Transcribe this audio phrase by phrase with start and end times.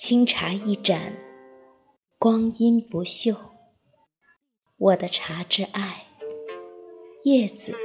[0.00, 1.12] 清茶一盏，
[2.18, 3.36] 光阴不朽。
[4.78, 6.06] 我的茶之爱，
[7.24, 7.76] 叶子。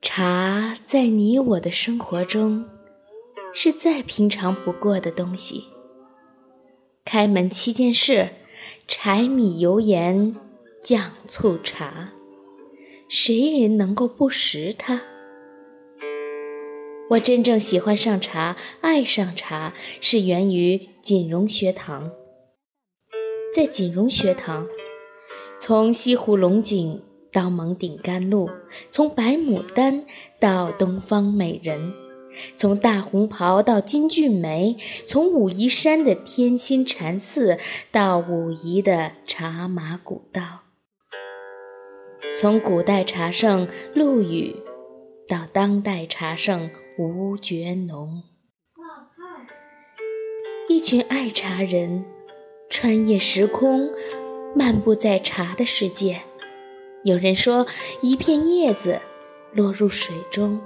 [0.00, 2.64] 茶在你我的生活中，
[3.52, 5.64] 是再平常不过的东西。
[7.04, 8.30] 开门七件事：
[8.88, 10.34] 柴米油盐
[10.82, 12.14] 酱醋茶，
[13.10, 15.02] 谁人能够不识它？
[17.10, 22.10] 我真正喜欢上茶，爱上茶，是源于锦荣学堂。
[23.54, 24.66] 在锦荣学堂，
[25.60, 28.48] 从西湖龙井到蒙顶甘露，
[28.90, 30.06] 从白牡丹
[30.40, 31.92] 到东方美人，
[32.56, 34.76] 从大红袍到金骏眉，
[35.06, 37.58] 从武夷山的天心禅寺
[37.92, 40.62] 到武夷的茶马古道，
[42.34, 44.56] 从古代茶圣陆羽
[45.28, 46.70] 到当代茶圣。
[46.96, 48.22] 吴觉浓，
[50.68, 52.04] 一群爱茶人
[52.70, 53.90] 穿越时空，
[54.54, 56.20] 漫步在茶的世界。
[57.02, 57.66] 有人说，
[58.00, 59.00] 一片叶子
[59.52, 60.60] 落入水中，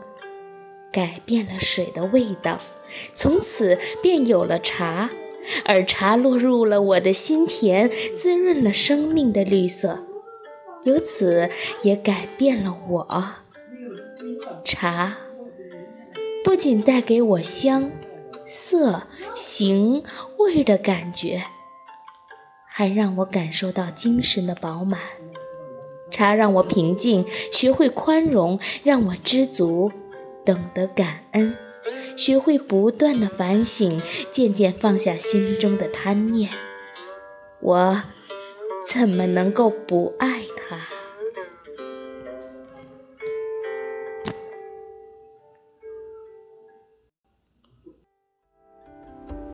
[0.92, 2.60] 改变了水的味道，
[3.14, 5.08] 从此便有了茶；
[5.64, 10.00] 而茶落入了我的心田，滋润了生命的绿色，
[10.84, 11.48] 由此
[11.82, 13.08] 也改变了我。
[14.68, 15.16] 茶。
[16.44, 17.90] 不仅带给我香、
[18.46, 20.04] 色、形、
[20.38, 21.42] 味的感觉，
[22.66, 25.00] 还让我感受到精神的饱满。
[26.10, 29.90] 茶让我平静，学会宽容，让我知足，
[30.44, 31.56] 懂得感恩，
[32.14, 36.50] 学会不断的反省，渐渐放下心中的贪念。
[37.60, 38.02] 我
[38.86, 40.97] 怎么能够不爱它？